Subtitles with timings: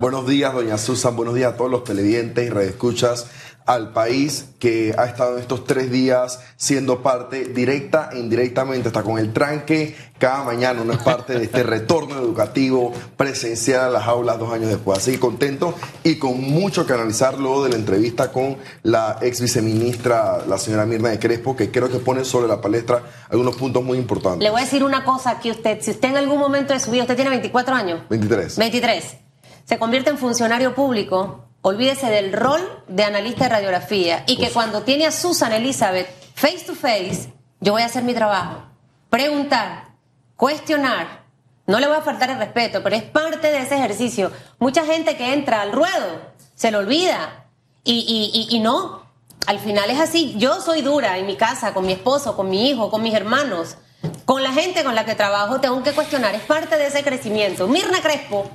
[0.00, 1.16] Buenos días, doña Susan.
[1.16, 3.26] Buenos días a todos los televidentes y redescuchas
[3.66, 9.02] al país que ha estado en estos tres días siendo parte directa e indirectamente, hasta
[9.02, 14.06] con el tranque cada mañana, no es parte de este retorno educativo presencial a las
[14.06, 14.98] aulas dos años después.
[14.98, 19.40] Así que contento y con mucho que analizar luego de la entrevista con la ex
[19.40, 23.82] viceministra, la señora Mirna de Crespo, que creo que pone sobre la palestra algunos puntos
[23.82, 24.44] muy importantes.
[24.44, 25.80] Le voy a decir una cosa aquí usted.
[25.80, 28.02] Si usted en algún momento de su vida, usted tiene 24 años.
[28.08, 28.58] 23.
[28.58, 29.27] 23
[29.68, 34.80] se convierte en funcionario público, olvídese del rol de analista de radiografía y que cuando
[34.82, 38.62] tiene a Susan Elizabeth face to face, yo voy a hacer mi trabajo.
[39.10, 39.88] Preguntar,
[40.36, 41.26] cuestionar.
[41.66, 44.32] No le voy a faltar el respeto, pero es parte de ese ejercicio.
[44.58, 46.22] Mucha gente que entra al ruedo
[46.54, 47.44] se lo olvida.
[47.84, 49.02] Y, y no,
[49.46, 50.34] al final es así.
[50.38, 53.76] Yo soy dura en mi casa, con mi esposo, con mi hijo, con mis hermanos.
[54.24, 56.34] Con la gente con la que trabajo tengo que cuestionar.
[56.34, 57.68] Es parte de ese crecimiento.
[57.68, 58.50] Mirna Crespo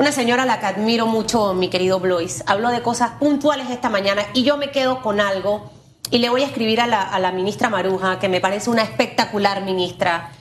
[0.00, 3.90] una señora a la que admiro mucho, mi querido Blois, habló de cosas puntuales esta
[3.90, 5.70] mañana y yo me quedo con algo
[6.10, 10.32] y le voy a escribir a la, ministra Maruja, que me parece una espectacular ministra.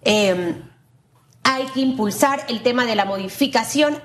[0.00, 0.62] Em,
[1.42, 4.02] hay que impulsar el tema de la modificación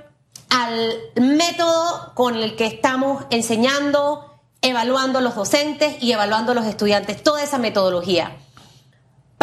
[0.50, 7.42] al método con el que estamos enseñando, evaluando los docentes y evaluando los estudiantes, toda
[7.42, 8.36] esa metodología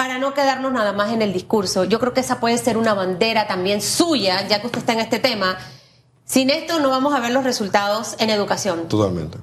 [0.01, 1.85] para no quedarnos nada más en el discurso.
[1.85, 5.01] Yo creo que esa puede ser una bandera también suya, ya que usted está en
[5.01, 5.59] este tema.
[6.25, 8.89] Sin esto no vamos a ver los resultados en educación.
[8.89, 9.37] Totalmente.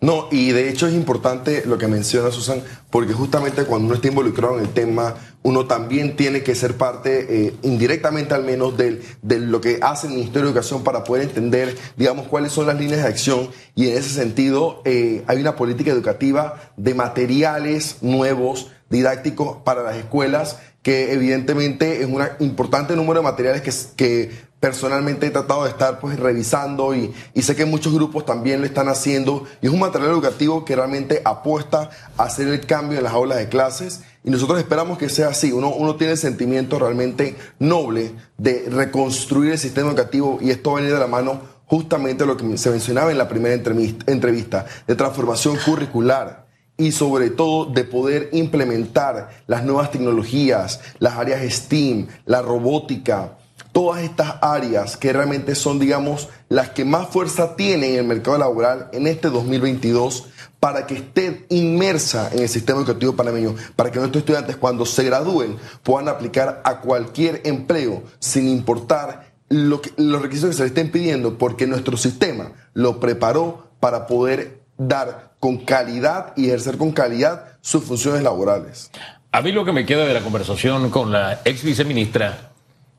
[0.00, 4.06] No, y de hecho es importante lo que menciona Susan, porque justamente cuando uno está
[4.06, 9.02] involucrado en el tema, uno también tiene que ser parte, eh, indirectamente al menos, de,
[9.24, 13.02] lo que hace el Ministerio de Educación para poder entender, digamos, cuáles son las líneas
[13.02, 13.50] de acción.
[13.74, 19.96] Y en ese sentido, eh, hay una política educativa de materiales nuevos, didácticos para las
[19.96, 26.00] escuelas, que evidentemente es un importante número de materiales que, personalmente he tratado de estar
[26.00, 29.44] pues revisando y, y, sé que muchos grupos también lo están haciendo.
[29.62, 33.38] Y es un material educativo que realmente apuesta a hacer el cambio en las aulas
[33.38, 34.00] de clases.
[34.24, 35.52] Y nosotros esperamos que sea así.
[35.52, 40.78] Uno, uno tiene el sentimiento realmente noble de reconstruir el sistema educativo y esto va
[40.78, 44.94] a venir de la mano justamente lo que se mencionaba en la primera entrevista de
[44.96, 46.47] transformación curricular
[46.78, 53.36] y sobre todo de poder implementar las nuevas tecnologías, las áreas STEAM, la robótica,
[53.72, 58.38] todas estas áreas que realmente son, digamos, las que más fuerza tienen en el mercado
[58.38, 60.28] laboral en este 2022
[60.60, 65.04] para que esté inmersa en el sistema educativo panameño, para que nuestros estudiantes cuando se
[65.04, 71.38] gradúen puedan aplicar a cualquier empleo sin importar los requisitos que se les estén pidiendo,
[71.38, 77.84] porque nuestro sistema lo preparó para poder dar con calidad y ejercer con calidad sus
[77.84, 78.90] funciones laborales.
[79.30, 82.52] A mí lo que me queda de la conversación con la ex viceministra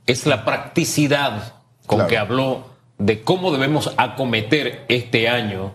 [0.05, 1.53] es la practicidad
[1.85, 5.73] con que habló de cómo debemos acometer este año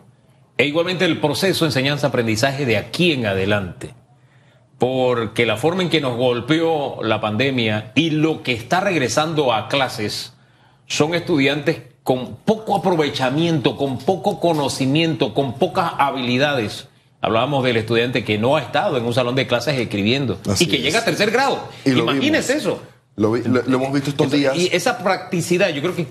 [0.56, 3.94] e igualmente el proceso de enseñanza-aprendizaje de aquí en adelante.
[4.78, 9.68] Porque la forma en que nos golpeó la pandemia y lo que está regresando a
[9.68, 10.34] clases
[10.86, 16.86] son estudiantes con poco aprovechamiento, con poco conocimiento, con pocas habilidades.
[17.22, 20.78] Hablábamos del estudiante que no ha estado en un salón de clases escribiendo y que
[20.78, 21.66] llega a tercer grado.
[21.86, 22.80] Imagínese eso.
[23.16, 24.54] Lo, hemos visto estos días.
[24.56, 26.06] Y esa practicidad, yo creo que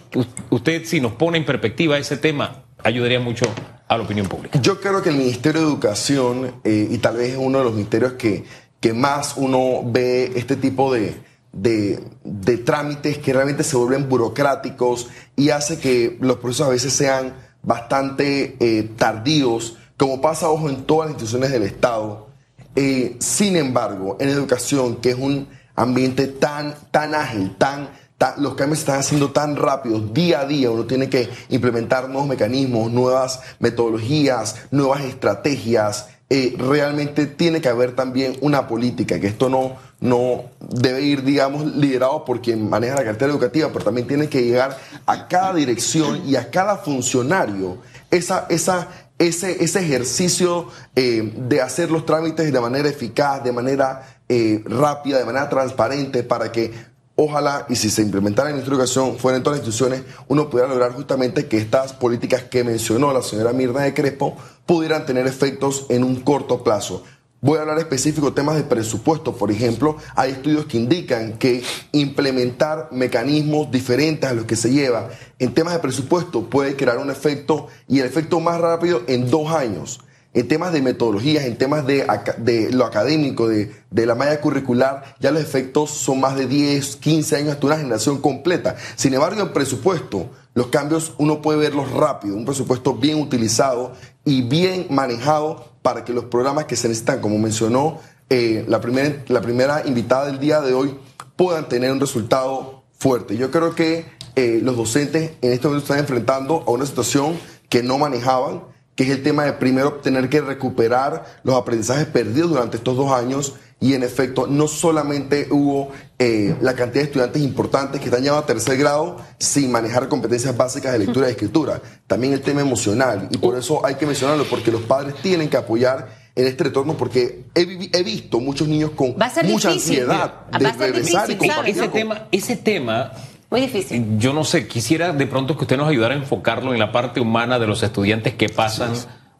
[0.50, 3.46] usted si nos pone en perspectiva ese tema, ayudaría mucho
[3.88, 4.60] a la opinión pública.
[4.60, 7.74] Yo creo que el Ministerio de Educación, eh, y tal vez es uno de los
[7.74, 8.46] ministerios que,
[8.80, 11.14] que más uno ve este tipo de,
[11.53, 16.94] de, de, trámites que realmente se vuelven burocráticos y hace que los procesos a veces
[16.94, 22.28] sean bastante eh, tardíos, como pasa, ojo, en todas las instituciones del Estado.
[22.75, 27.90] Eh, sin embargo, en educación, que es un ambiente tan, tan ágil, tan,
[28.38, 32.28] los cambios se están haciendo tan rápidos, día a día, uno tiene que implementar nuevos
[32.28, 36.08] mecanismos, nuevas metodologías, nuevas estrategias.
[36.30, 41.76] Eh, realmente tiene que haber también una política, que esto no, no debe ir, digamos,
[41.76, 46.28] liderado por quien maneja la cartera educativa, pero también tiene que llegar a cada dirección
[46.28, 47.78] y a cada funcionario
[48.10, 55.19] ese, ese ejercicio eh, de hacer los trámites de manera eficaz, de manera eh, rápida,
[55.19, 56.74] de manera transparente, para que
[57.15, 60.69] ojalá y si se implementara en nuestra educación fuera en todas las instituciones, uno pudiera
[60.69, 65.86] lograr justamente que estas políticas que mencionó la señora Mirna de Crespo pudieran tener efectos
[65.89, 67.04] en un corto plazo.
[67.42, 69.98] Voy a hablar específico de temas de presupuesto, por ejemplo.
[70.15, 71.62] Hay estudios que indican que
[71.92, 75.09] implementar mecanismos diferentes a los que se lleva
[75.39, 79.51] en temas de presupuesto puede crear un efecto y el efecto más rápido en dos
[79.51, 80.00] años.
[80.35, 85.41] En temas de metodologías, en temas de, lo académico, de, la malla curricular, ya los
[85.41, 88.75] efectos son más de 10, 15 años hasta una generación completa.
[88.95, 93.94] Sin embargo, en presupuesto, Los cambios uno puede verlos rápido, un presupuesto bien utilizado
[94.24, 98.00] y bien manejado para que los programas que se necesitan, como mencionó
[98.30, 100.95] eh, la, primera, la primera invitada del día de hoy,
[101.35, 103.35] puedan tener un resultado fuerte.
[103.35, 107.38] Yo creo que eh, los docentes en este momento están enfrentando a una situación
[107.69, 108.63] que no manejaban,
[108.95, 113.12] que es el tema de primero tener que recuperar los aprendizajes perdidos durante estos dos
[113.12, 113.56] años.
[113.80, 118.44] Y en efecto no solamente hubo eh, la cantidad de estudiantes importantes que están llevando
[118.44, 123.28] a tercer grado sin manejar competencias básicas de lectura y escritura, también el tema emocional.
[123.30, 126.95] Y por eso hay que mencionarlo porque los padres tienen que apoyar en este retorno
[126.95, 131.75] porque he, visto muchos niños con mucha ansiedad de regresar y compartir.
[131.75, 133.12] Ese tema, ese tema
[133.54, 134.18] muy difícil.
[134.18, 137.20] Yo no sé, quisiera de pronto que usted nos ayudara a enfocarlo en la parte
[137.20, 138.94] humana de los estudiantes que pasan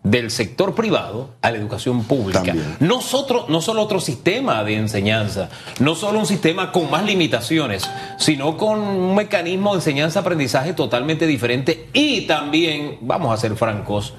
[0.04, 2.54] del sector privado a la educación pública.
[2.80, 5.50] Nosotros, no solo otro sistema de enseñanza,
[5.80, 7.90] no solo un sistema con más limitaciones,
[8.20, 14.14] sino con un mecanismo de enseñanza-aprendizaje totalmente diferente y también, vamos a ser francos,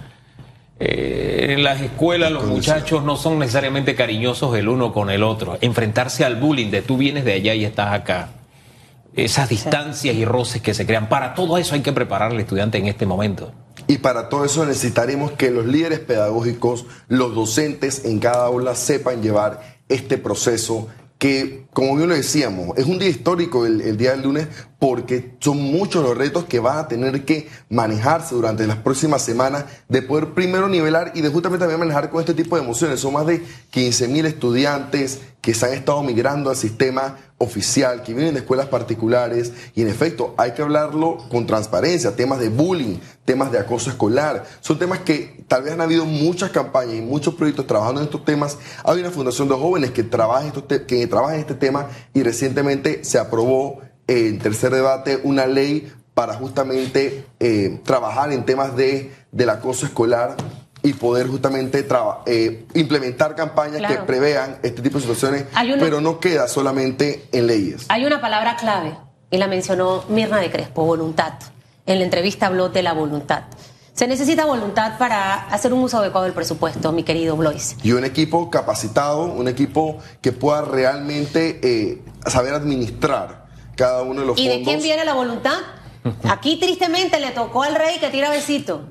[0.80, 5.56] eh, en las escuelas los muchachos no son necesariamente cariñosos el uno con el otro.
[5.60, 8.30] Enfrentarse al bullying de tú vienes de allá y estás acá
[9.16, 11.08] esas distancias y roces que se crean.
[11.08, 13.52] Para todo eso hay que preparar al estudiante en este momento.
[13.86, 19.22] Y para todo eso necesitaremos que los líderes pedagógicos, los docentes en cada aula sepan
[19.22, 20.88] llevar este proceso
[21.18, 24.48] que, como bien lo decíamos, es un día histórico el, día del lunes
[24.84, 29.64] porque son muchos los retos que van a tener que manejarse durante las próximas semanas
[29.88, 33.00] de poder primero nivelar y de justamente también manejar con este tipo de emociones.
[33.00, 38.12] Son más de 15 mil estudiantes que se han estado migrando al sistema oficial, que
[38.12, 42.98] vienen de escuelas particulares y en efecto hay que hablarlo con transparencia, temas de bullying,
[43.24, 47.34] temas de acoso escolar, son temas que tal vez han habido muchas campañas y muchos
[47.36, 48.58] proyectos trabajando en estos temas.
[48.84, 50.52] Hay una fundación de jóvenes que trabaja,
[50.86, 56.34] que trabaja en este tema y recientemente se aprobó en tercer debate una ley para
[56.34, 60.36] justamente eh, trabajar en temas de, del acoso escolar
[60.82, 61.86] y poder justamente
[62.26, 65.46] eh, implementar campañas que prevean este tipo de situaciones,
[65.80, 67.86] pero no queda solamente en leyes.
[67.88, 68.94] Hay una palabra clave,
[69.30, 71.32] y la mencionó Mirna de Crespo, voluntad.
[71.86, 73.44] En la entrevista habló de la voluntad.
[73.94, 77.76] Se necesita voluntad para hacer un uso adecuado del presupuesto, mi querido Blois.
[77.82, 83.43] Y un equipo capacitado, un equipo que pueda realmente eh, saber administrar
[83.76, 84.54] cada uno de los fondos.
[84.54, 85.58] ¿Y de quién viene la voluntad?
[86.28, 88.82] Aquí tristemente le tocó al rey que tira besito.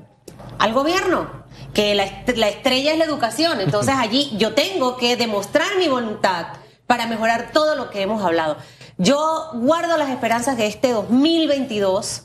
[0.58, 3.60] Al gobierno que la, estrella es la educación.
[3.60, 6.46] Entonces allí yo tengo que demostrar mi voluntad
[6.86, 8.56] para mejorar todo lo que hemos hablado.
[8.96, 12.24] Yo guardo las esperanzas de este 2022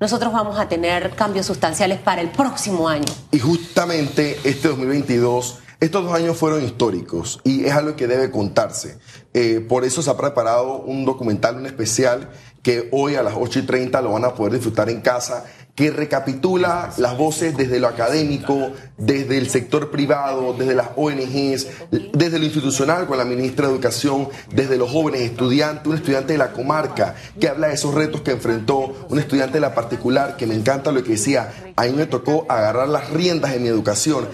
[0.00, 3.06] nosotros vamos a tener cambios sustanciales para el próximo año.
[3.30, 8.98] Y justamente este 2022, estos dos años fueron históricos y es algo que debe contarse.
[9.32, 12.30] Eh, por eso se ha preparado un documental, un especial,
[12.62, 15.44] que hoy a las 8 y 30 lo van a poder disfrutar en casa
[15.74, 21.66] que recapitula las voces desde lo académico, desde el sector privado, desde las ONGs,
[22.12, 26.38] desde lo institucional con la ministra de Educación, desde los jóvenes estudiantes, un estudiante de
[26.38, 30.46] la comarca que habla de esos retos que enfrentó, un estudiante de la particular que
[30.46, 34.28] me encanta lo que decía, a mí me tocó agarrar las riendas de mi educación.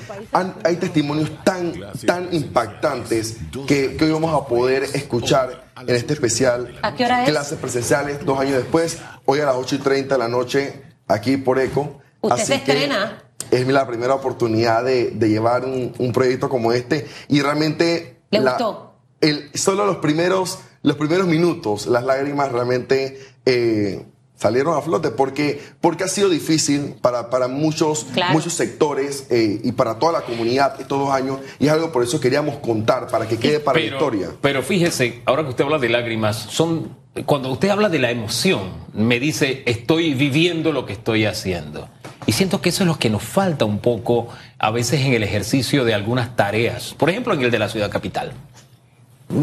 [0.62, 1.72] hay testimonios tan,
[2.06, 3.36] tan impactantes
[3.66, 6.78] que, que hoy vamos a poder escuchar en este especial.
[6.82, 7.30] ¿A qué hora es?
[7.30, 11.36] Clases presenciales, dos años después, hoy a las 8 y 30 de la noche aquí
[11.36, 12.00] por ECO.
[12.20, 13.24] Usted se estrena.
[13.50, 18.20] Es la primera oportunidad de, llevar un, proyecto como este y realmente...
[18.30, 18.94] ¿Le gustó?
[19.20, 24.04] El, solo los primeros, los primeros minutos, las lágrimas realmente eh,
[24.40, 29.72] salieron a flote porque, porque ha sido difícil para, para muchos, muchos sectores eh, y
[29.72, 33.28] para toda la comunidad estos dos años y es algo por eso queríamos contar, para
[33.28, 34.30] que quede para la historia.
[34.40, 38.70] Pero fíjese, ahora que usted habla de lágrimas, son cuando usted habla de la emoción,
[38.92, 41.88] me dice, estoy viviendo lo que estoy haciendo.
[42.26, 45.22] Y siento que eso es lo que nos falta un poco a veces en el
[45.22, 46.94] ejercicio de algunas tareas.
[46.96, 48.32] Por ejemplo, en el de la ciudad capital.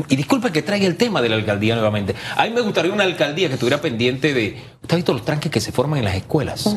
[0.10, 2.14] Y disculpe que traiga el tema de la alcaldía nuevamente.
[2.36, 4.58] A mí me gustaría una alcaldía que estuviera pendiente de.
[4.82, 6.76] ¿Usted ha visto los tranques que se forman en las escuelas?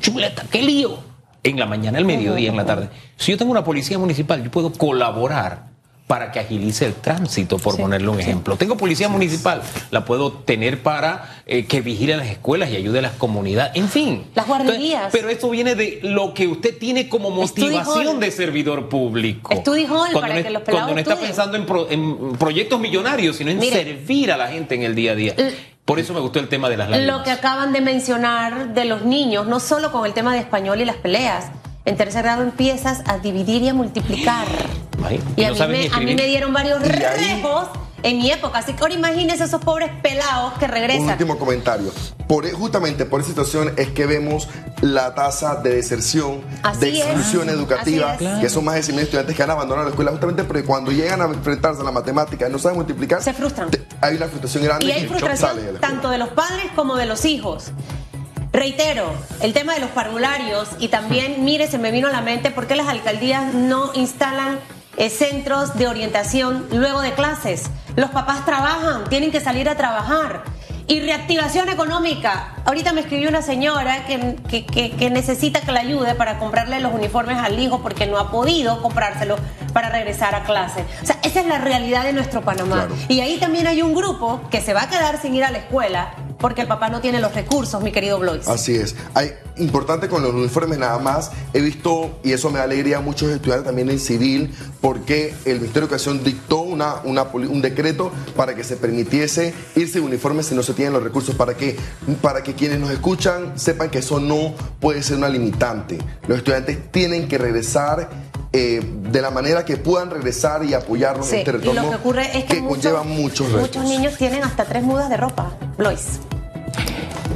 [0.00, 0.98] Chuleta, qué lío.
[1.44, 2.88] En la mañana, el mediodía, en la tarde.
[3.16, 5.71] Si yo tengo una policía municipal, yo puedo colaborar
[6.12, 8.58] para que agilice el tránsito, por ponerle un ejemplo.
[8.58, 13.00] Tengo policía municipal, la puedo tener para eh, que vigile las escuelas y ayude a
[13.00, 14.26] las comunidades, en fin.
[14.34, 15.08] Las guarderías.
[15.10, 19.54] pero esto viene de lo que usted tiene como motivación de servidor público.
[19.54, 21.56] Estudio Hall para no, que los Cuando no está pensando
[21.88, 25.34] en, proyectos millonarios, sino en servir a la gente en el día a día.
[25.86, 27.16] Por eso me gustó el tema de las lágrimas.
[27.16, 30.78] Lo que acaban de mencionar de los niños, no solo con el tema de español
[30.82, 31.46] y las peleas,
[31.86, 34.46] en tercer grado empiezas a dividir y a multiplicar.
[35.36, 35.50] Y, a,
[36.00, 37.68] mí me, dieron varios rejos
[38.02, 38.58] en mi época.
[38.58, 41.08] Así que ahora imagínense esos pobres pelados que Un regresan.
[41.10, 41.92] último comentario.
[42.26, 44.48] Por, justamente por esa situación es que vemos
[44.80, 47.04] la tasa de deserción, Así de es.
[47.04, 48.38] exclusión educativa, Así es.
[48.40, 51.20] que son más de 100.000 estudiantes que han abandonado la escuela justamente porque cuando llegan
[51.20, 53.70] a enfrentarse a la matemática y no saben multiplicar, Se frustran.
[53.70, 55.88] te- hay una frustración grande Y hay frustración sale de la escuela.
[55.94, 57.66] tanto de los padres como de los hijos.
[58.52, 62.50] Reitero, el tema de los parvularios y también, mire, se me vino a la mente
[62.50, 64.58] por qué las alcaldías no instalan
[65.08, 67.64] centros de orientación luego de clases.
[67.96, 70.42] Los papás trabajan, tienen que salir a trabajar.
[70.88, 72.54] Y reactivación económica.
[72.64, 76.80] Ahorita me escribió una señora que, que- que- que necesita que la ayude para comprarle
[76.80, 79.38] los uniformes al hijo porque no ha podido comprárselos
[79.72, 80.84] para regresar a clase.
[81.02, 82.86] O sea, esa es la realidad de nuestro Panamá.
[82.88, 82.94] Claro.
[83.08, 85.58] Y ahí también hay un grupo que se va a quedar sin ir a la
[85.58, 88.46] escuela porque el papá no tiene los recursos, mi querido Blois.
[88.48, 88.96] Así es.
[89.14, 91.30] Hay, importante con los uniformes nada más.
[91.54, 95.86] He visto, y eso me da alegría, muchos estudiantes también en civil, porque el Ministerio
[95.88, 100.62] de Educación dictó una, un decreto para que se permitiese irse de uniformes si no
[100.62, 101.78] se tienen los recursos, para que,
[102.20, 105.98] para que quienes nos escuchan sepan que eso no puede ser una limitante.
[106.26, 108.10] Los estudiantes tienen que regresar.
[108.52, 111.88] Eh, de la manera que puedan regresar y apoyarnos Sí, en este y retorno lo
[111.90, 113.60] que ocurre es que, muchos, conlleva muchos retos.
[113.62, 116.20] muchos niños tienen hasta tres mudas de ropa, Blois.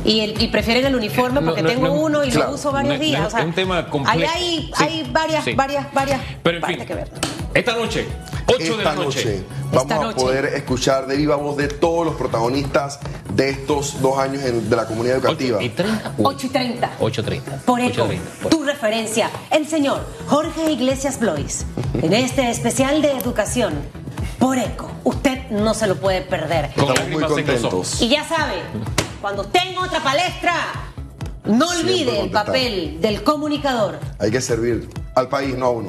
[0.05, 2.51] Y, el- y prefieren el uniforme porque no, tengo no, uno y claro.
[2.51, 3.21] lo uso varios No, días.
[3.23, 4.19] no, o sea, es un tema complejo.
[4.19, 4.85] Ahí hay, Sí.
[4.85, 5.55] hay varias, Sí.
[5.55, 7.09] varias, varias Pero en fin, que ver.
[7.55, 8.07] esta noche,
[8.47, 9.45] 8 de Esta la noche.
[9.73, 13.01] vamos Esta a poder escuchar de viva voz de todos los protagonistas
[13.35, 15.59] de estos dos años en- de la comunidad educativa.
[15.59, 16.13] 8 y 30.
[16.19, 16.91] 8 y 30.
[17.01, 17.57] 8.30.
[17.65, 21.65] Por eco, 8.30, por- tu referencia, el señor Jorge Iglesias Blois,
[22.01, 23.75] en este especial de educación.
[24.39, 26.67] Por eco, usted no se lo puede perder.
[26.67, 28.01] Estamos muy en contentos.
[28.03, 28.55] Y ya sabe,
[29.21, 30.55] cuando tenga otra palestra,
[31.47, 33.99] no olvide el papel del comunicador.
[34.19, 35.89] Hay que servir al país, no a uno.